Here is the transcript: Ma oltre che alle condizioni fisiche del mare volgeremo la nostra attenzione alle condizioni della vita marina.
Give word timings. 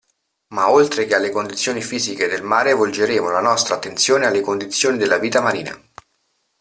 Ma 0.55 0.71
oltre 0.71 1.05
che 1.05 1.13
alle 1.13 1.29
condizioni 1.29 1.79
fisiche 1.79 2.27
del 2.27 2.41
mare 2.41 2.73
volgeremo 2.73 3.29
la 3.29 3.39
nostra 3.39 3.75
attenzione 3.75 4.25
alle 4.25 4.41
condizioni 4.41 4.97
della 4.97 5.19
vita 5.19 5.41
marina. 5.41 5.79